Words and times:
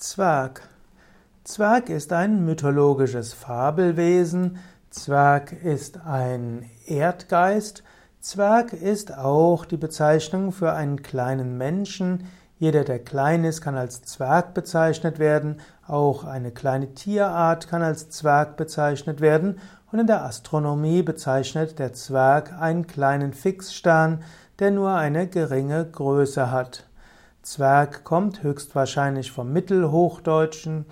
Zwerg. 0.00 0.62
Zwerg 1.44 1.90
ist 1.90 2.14
ein 2.14 2.46
mythologisches 2.46 3.34
Fabelwesen. 3.34 4.56
Zwerg 4.88 5.52
ist 5.52 6.06
ein 6.06 6.64
Erdgeist. 6.86 7.84
Zwerg 8.18 8.72
ist 8.72 9.14
auch 9.14 9.66
die 9.66 9.76
Bezeichnung 9.76 10.52
für 10.52 10.72
einen 10.72 11.02
kleinen 11.02 11.58
Menschen. 11.58 12.24
Jeder, 12.58 12.84
der 12.84 13.00
klein 13.00 13.44
ist, 13.44 13.60
kann 13.60 13.76
als 13.76 14.00
Zwerg 14.00 14.54
bezeichnet 14.54 15.18
werden. 15.18 15.60
Auch 15.86 16.24
eine 16.24 16.50
kleine 16.50 16.94
Tierart 16.94 17.68
kann 17.68 17.82
als 17.82 18.08
Zwerg 18.08 18.56
bezeichnet 18.56 19.20
werden. 19.20 19.58
Und 19.92 19.98
in 19.98 20.06
der 20.06 20.24
Astronomie 20.24 21.02
bezeichnet 21.02 21.78
der 21.78 21.92
Zwerg 21.92 22.54
einen 22.58 22.86
kleinen 22.86 23.34
Fixstern, 23.34 24.22
der 24.60 24.70
nur 24.70 24.94
eine 24.94 25.26
geringe 25.26 25.84
Größe 25.84 26.50
hat. 26.50 26.89
Zwerg 27.42 28.04
kommt 28.04 28.42
höchstwahrscheinlich 28.42 29.32
vom 29.32 29.52
Mittelhochdeutschen 29.52 30.84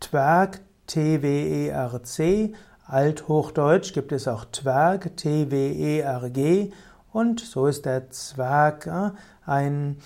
Twerg, 0.00 0.60
T-W-E-R-C. 0.86 2.54
Althochdeutsch 2.86 3.92
gibt 3.92 4.12
es 4.12 4.26
auch 4.28 4.44
Twerg, 4.46 5.16
T-W-E-R-G. 5.16 6.72
Und 7.12 7.40
so 7.40 7.66
ist 7.66 7.84
der 7.84 8.10
Zwerg 8.10 8.86
äh, 8.86 9.10
ein, 9.46 9.98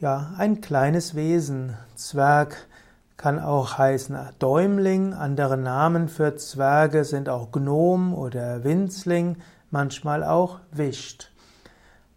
ja, 0.00 0.34
ein 0.36 0.60
kleines 0.60 1.14
Wesen. 1.14 1.76
Zwerg 1.94 2.66
kann 3.16 3.38
auch 3.38 3.78
heißen 3.78 4.16
Däumling. 4.38 5.14
Andere 5.14 5.56
Namen 5.56 6.08
für 6.08 6.36
Zwerge 6.36 7.04
sind 7.04 7.28
auch 7.28 7.50
Gnom 7.50 8.14
oder 8.14 8.62
Winzling, 8.62 9.38
manchmal 9.70 10.22
auch 10.22 10.60
Wischt. 10.70 11.32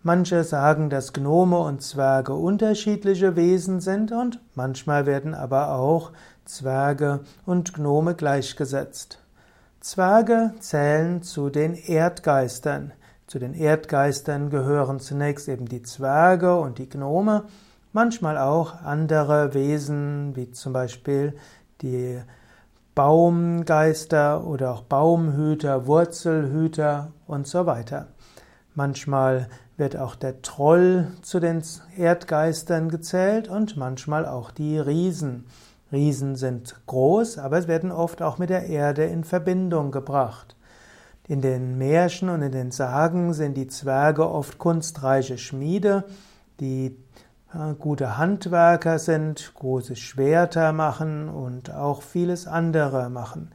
Manche 0.02 0.46
sagen, 0.46 0.90
dass 0.90 1.12
Gnome 1.12 1.60
und 1.60 1.82
Zwerge 1.82 2.34
unterschiedliche 2.34 3.36
Wesen 3.36 3.82
sind 3.82 4.14
und 4.14 4.40
manchmal 4.56 5.06
werden 5.06 5.34
aber 5.34 5.74
auch 5.74 6.14
Zwerge 6.46 7.20
und 7.46 7.74
Gnome 7.74 8.16
gleichgesetzt. 8.16 9.20
Zwerge 9.82 10.54
zählen 10.62 11.22
zu 11.22 11.50
den 11.50 11.74
Erdgeistern. 11.74 12.94
Zu 13.28 13.40
den 13.40 13.54
Erdgeistern 13.54 14.50
gehören 14.50 15.02
zunächst 15.02 15.50
eben 15.50 15.68
die 15.68 15.84
Zwerge 15.84 16.58
und 16.58 16.78
die 16.78 16.90
Gnome, 16.90 17.44
manchmal 17.92 18.38
auch 18.38 18.82
andere 18.82 19.54
Wesen 19.54 20.34
wie 20.36 20.50
zum 20.52 20.72
Beispiel 20.72 21.36
die 21.82 22.22
Baumgeister 22.96 24.48
oder 24.48 24.72
auch 24.72 24.84
Baumhüter, 24.84 25.88
Wurzelhüter 25.88 27.12
und 27.28 27.48
so 27.48 27.66
weiter. 27.66 28.08
Manchmal 28.76 29.50
wird 29.80 29.98
auch 29.98 30.16
der 30.16 30.42
Troll 30.42 31.08
zu 31.22 31.40
den 31.40 31.64
Erdgeistern 31.98 32.90
gezählt 32.90 33.48
und 33.48 33.78
manchmal 33.78 34.26
auch 34.26 34.52
die 34.52 34.78
Riesen. 34.78 35.46
Riesen 35.92 36.36
sind 36.36 36.76
groß, 36.86 37.40
aber 37.40 37.58
es 37.58 37.68
werden 37.68 37.92
oft 37.92 38.22
auch 38.22 38.38
mit 38.38 38.50
der 38.50 38.68
Erde 38.68 39.06
in 39.06 39.24
Verbindung 39.24 39.92
gebracht. 39.92 40.56
In 41.28 41.42
den 41.42 41.78
Märchen 41.78 42.30
und 42.30 42.42
in 42.42 42.52
den 42.52 42.72
Sagen 42.72 43.34
sind 43.34 43.56
die 43.56 43.68
Zwerge 43.68 44.30
oft 44.30 44.58
kunstreiche 44.58 45.38
Schmiede, 45.38 46.04
die 46.60 46.98
äh, 47.54 47.74
gute 47.78 48.18
Handwerker 48.18 49.00
sind, 49.00 49.54
große 49.56 49.96
Schwerter 49.96 50.74
machen 50.74 51.30
und 51.30 51.72
auch 51.72 52.02
vieles 52.02 52.48
andere 52.48 53.10
machen. 53.10 53.52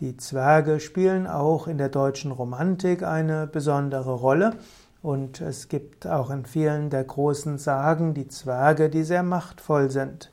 Die 0.00 0.16
Zwerge 0.16 0.80
spielen 0.80 1.26
auch 1.26 1.68
in 1.68 1.78
der 1.78 1.88
deutschen 1.88 2.32
Romantik 2.32 3.02
eine 3.02 3.46
besondere 3.46 4.14
Rolle 4.14 4.54
und 5.02 5.40
es 5.40 5.68
gibt 5.68 6.06
auch 6.06 6.30
in 6.30 6.46
vielen 6.46 6.88
der 6.88 7.04
großen 7.04 7.58
Sagen 7.58 8.14
die 8.14 8.28
Zwerge, 8.28 8.88
die 8.88 9.02
sehr 9.02 9.22
machtvoll 9.22 9.90
sind. 9.90 10.30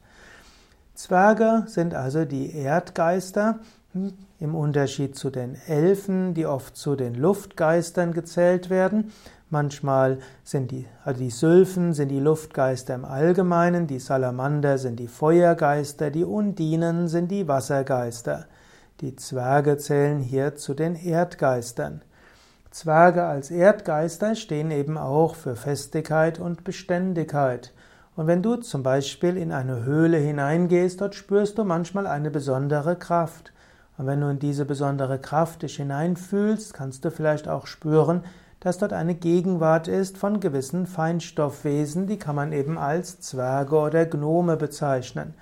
Zwerge 0.94 1.64
sind 1.68 1.96
also 1.96 2.26
die 2.26 2.54
Erdgeister, 2.56 3.60
hm, 3.94 4.14
im 4.40 4.56
Unterschied 4.56 5.16
zu 5.16 5.30
den 5.30 5.56
Elfen, 5.68 6.34
die 6.34 6.46
oft 6.46 6.78
zu 6.78 6.96
den 6.96 7.16
Luftgeistern 7.16 8.14
gezählt 8.14 8.70
werden. 8.70 9.12
Manchmal 9.50 10.20
sind 10.44 10.70
die, 10.70 10.86
also 11.04 11.20
die 11.20 11.32
Sylphen 11.32 11.94
sind 11.94 12.10
die 12.10 12.20
Luftgeister 12.20 12.94
im 12.94 13.04
Allgemeinen, 13.04 13.88
die 13.88 14.00
Salamander 14.00 14.78
sind 14.78 15.00
die 15.00 15.08
Feuergeister, 15.08 16.12
die 16.12 16.24
Undinen 16.24 17.08
sind 17.08 17.32
die 17.32 17.48
Wassergeister. 17.48 18.46
Die 19.02 19.16
Zwerge 19.16 19.78
zählen 19.78 20.20
hier 20.20 20.56
zu 20.56 20.76
den 20.76 20.96
Erdgeistern. 20.96 22.04
Zwerge 22.72 23.24
als 23.26 23.50
Erdgeister 23.50 24.36
stehen 24.36 24.70
eben 24.70 24.98
auch 24.98 25.34
für 25.34 25.56
Festigkeit 25.56 26.40
und 26.40 26.64
Beständigkeit. 26.64 27.74
Und 28.16 28.28
wenn 28.28 28.44
du 28.44 28.58
zum 28.58 28.84
Beispiel 28.84 29.38
in 29.38 29.52
eine 29.52 29.86
Höhle 29.86 30.18
hineingehst, 30.18 31.02
dort 31.02 31.16
spürst 31.16 31.58
du 31.58 31.64
manchmal 31.64 32.06
eine 32.06 32.30
besondere 32.30 32.96
Kraft. 32.96 33.54
Und 33.98 34.06
wenn 34.06 34.22
du 34.22 34.30
in 34.30 34.40
diese 34.40 34.66
besondere 34.66 35.18
Kraft 35.20 35.64
dich 35.64 35.78
hineinfühlst, 35.78 36.74
kannst 36.74 37.04
du 37.04 37.12
vielleicht 37.12 37.48
auch 37.48 37.66
spüren, 37.66 38.24
dass 38.60 38.78
dort 38.78 38.94
eine 38.94 39.16
Gegenwart 39.16 39.88
ist 39.88 40.18
von 40.18 40.40
gewissen 40.40 40.86
Feinstoffwesen, 40.86 42.08
die 42.08 42.18
kann 42.18 42.36
man 42.36 42.52
eben 42.52 42.78
als 42.78 43.20
Zwerge 43.20 43.78
oder 43.78 44.06
Gnome 44.06 44.58
bezeichnen. 44.58 45.34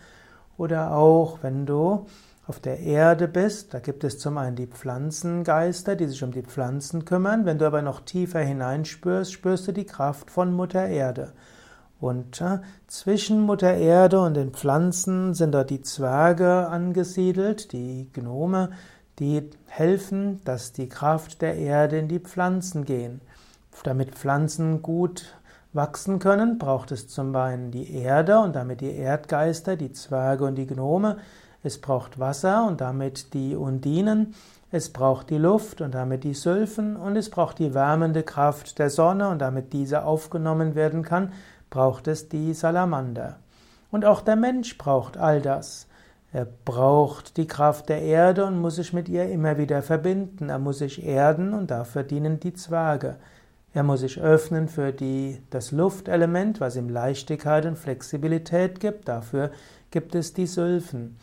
Oder 0.58 0.94
auch, 0.94 1.40
wenn 1.42 1.66
du 1.66 2.06
auf 2.48 2.62
der 2.62 2.80
Erde 2.80 3.28
bist, 3.28 3.74
da 3.74 3.80
gibt 3.80 4.06
es 4.06 4.20
zum 4.20 4.38
einen 4.38 4.56
die 4.56 4.68
Pflanzengeister, 4.68 5.98
die 5.98 6.08
sich 6.08 6.24
um 6.24 6.32
die 6.32 6.44
Pflanzen 6.44 7.04
kümmern. 7.04 7.46
Wenn 7.46 7.58
du 7.58 7.68
aber 7.68 7.82
noch 7.82 8.00
tiefer 8.00 8.40
hineinspürst, 8.40 9.34
spürst 9.34 9.68
du 9.68 9.74
die 9.74 9.86
Kraft 9.86 10.32
von 10.32 10.54
Mutter 10.54 10.88
Erde. 10.88 11.34
Und 12.00 12.40
äh, 12.40 12.60
zwischen 12.88 13.42
Mutter 13.42 13.74
Erde 13.74 14.22
und 14.22 14.36
den 14.36 14.52
Pflanzen 14.52 15.34
sind 15.34 15.52
dort 15.52 15.70
die 15.70 15.82
Zwerge 15.82 16.68
angesiedelt, 16.68 17.74
die 17.74 18.10
Gnome, 18.14 18.70
die 19.20 19.50
helfen, 19.66 20.42
dass 20.46 20.72
die 20.72 20.88
Kraft 20.88 21.42
der 21.42 21.56
Erde 21.56 21.98
in 21.98 22.08
die 22.08 22.20
Pflanzen 22.20 22.86
gehen. 22.86 23.20
Damit 23.84 24.16
Pflanzen 24.16 24.82
gut 24.82 25.38
wachsen 25.74 26.20
können, 26.20 26.58
braucht 26.58 26.92
es 26.92 27.10
zum 27.10 27.36
einen 27.36 27.72
die 27.72 27.94
Erde 27.94 28.40
und 28.40 28.56
damit 28.56 28.82
die 28.82 28.96
Erdgeister, 28.96 29.76
die 29.76 29.92
Zwerge 29.92 30.46
und 30.46 30.56
die 30.56 30.66
Gnome. 30.66 31.18
Es 31.68 31.80
braucht 31.80 32.18
Wasser 32.18 32.66
und 32.66 32.80
damit 32.80 33.34
die 33.34 33.54
Undinen. 33.54 34.34
Es 34.72 34.88
braucht 34.88 35.30
die 35.30 35.38
Luft 35.38 35.82
und 35.82 35.94
damit 35.94 36.24
die 36.24 36.34
Sylphen. 36.34 36.96
Und 36.96 37.18
es 37.18 37.30
braucht 37.30 37.60
die 37.60 37.74
wärmende 37.74 38.24
Kraft 38.24 38.80
der 38.80 38.90
Sonne 38.90 39.28
und 39.28 39.40
damit 39.40 39.74
diese 39.74 40.06
aufgenommen 40.06 40.76
werden 40.76 41.04
kann, 41.04 41.34
braucht 41.70 42.08
es 42.08 42.30
die 42.30 42.54
Salamander. 42.54 43.40
Und 43.92 44.06
auch 44.06 44.22
der 44.22 44.38
Mensch 44.38 44.78
braucht 44.78 45.18
all 45.18 45.42
das. 45.42 45.88
Er 46.32 46.48
braucht 46.64 47.36
die 47.36 47.48
Kraft 47.48 47.90
der 47.90 48.02
Erde 48.02 48.46
und 48.46 48.62
muss 48.62 48.78
sich 48.78 48.94
mit 48.94 49.10
ihr 49.10 49.30
immer 49.30 49.58
wieder 49.58 49.82
verbinden. 49.82 50.48
Er 50.48 50.60
muss 50.60 50.78
sich 50.78 51.06
erden 51.06 51.54
und 51.54 51.70
dafür 51.70 52.04
dienen 52.04 52.40
die 52.40 52.54
Zwerge. 52.54 53.18
Er 53.74 53.84
muss 53.84 54.00
sich 54.00 54.22
öffnen 54.22 54.70
für 54.70 54.94
die, 54.94 55.42
das 55.50 55.74
Luftelement, 55.74 56.62
was 56.62 56.78
ihm 56.78 56.88
Leichtigkeit 56.88 57.66
und 57.66 57.78
Flexibilität 57.78 58.80
gibt. 58.80 59.10
Dafür 59.10 59.52
gibt 59.92 60.16
es 60.16 60.34
die 60.34 60.48
Sylphen. 60.48 61.18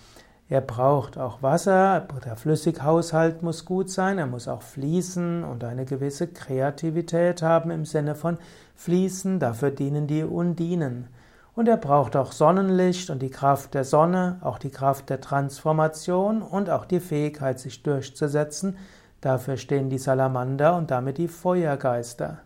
Er 0.51 0.61
braucht 0.61 1.17
auch 1.17 1.43
Wasser, 1.43 2.07
der 2.25 2.37
Flüssighaushalt 2.37 3.43
muss 3.43 3.65
gut 3.65 3.89
sein, 3.89 4.19
er 4.19 4.27
muss 4.27 4.47
auch 4.47 4.61
fließen 4.61 5.43
und 5.43 5.65
eine 5.65 5.87
gewisse 5.87 6.27
Kreativität 6.27 7.41
haben 7.41 7.71
im 7.71 7.87
Sinne 7.87 8.15
von 8.15 8.37
fließen, 8.75 9.41
dafür 9.41 9.71
dienen 9.71 10.07
die 10.07 10.23
Undinen. 10.23 11.09
Und 11.55 11.67
er 11.67 11.79
braucht 11.79 12.15
auch 12.15 12.33
Sonnenlicht 12.33 13.09
und 13.09 13.23
die 13.23 13.31
Kraft 13.31 13.73
der 13.73 13.85
Sonne, 13.85 14.39
auch 14.43 14.59
die 14.59 14.71
Kraft 14.71 15.09
der 15.09 15.21
Transformation 15.21 16.43
und 16.43 16.69
auch 16.69 16.85
die 16.85 17.01
Fähigkeit, 17.01 17.59
sich 17.59 17.83
durchzusetzen. 17.83 18.77
Dafür 19.23 19.57
stehen 19.57 19.89
die 19.89 19.99
Salamander 19.99 20.77
und 20.77 20.91
damit 20.91 21.17
die 21.17 21.29
Feuergeister. 21.29 22.39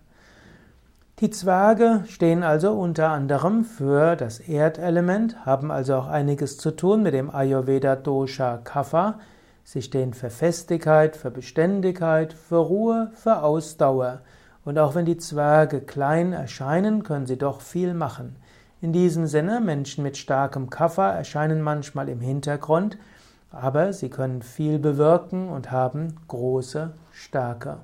Die 1.21 1.31
Zwerge 1.31 2.05
stehen 2.07 2.45
also 2.45 2.75
unter 2.75 3.09
anderem 3.09 3.65
für 3.65 4.15
das 4.15 4.39
Erdelement, 4.39 5.45
haben 5.45 5.73
also 5.73 5.97
auch 5.97 6.07
einiges 6.07 6.59
zu 6.59 6.71
tun 6.71 7.03
mit 7.03 7.13
dem 7.13 7.29
Ayurveda 7.29 7.97
Dosha 7.97 8.59
Kapha. 8.59 9.19
Sie 9.65 9.83
stehen 9.83 10.15
für 10.15 10.31
Festigkeit, 10.31 11.17
für 11.17 11.33
Beständigkeit, 11.33 12.33
für 12.33 12.59
Ruhe, 12.59 13.11
für 13.15 13.43
Ausdauer. 13.43 14.21
Und 14.65 14.79
auch 14.79 14.95
wenn 14.95 15.07
die 15.07 15.17
Zwerge 15.17 15.81
klein 15.81 16.33
erscheinen, 16.33 17.03
können 17.03 17.27
sie 17.27 17.37
doch 17.37 17.63
viel 17.63 17.95
machen. 17.95 18.37
In 18.81 18.93
diesem 18.93 19.27
Sinne, 19.27 19.61
Menschen 19.61 20.05
mit 20.05 20.17
starkem 20.17 20.71
Kapha 20.71 21.11
erscheinen 21.11 21.63
manchmal 21.63 22.09
im 22.09 22.21
Hintergrund, 22.21 22.97
aber 23.51 23.93
sie 23.93 24.09
können 24.09 24.41
viel 24.41 24.79
bewirken 24.79 25.49
und 25.49 25.73
haben 25.73 26.15
große 26.29 26.93
Stärke. 27.11 27.79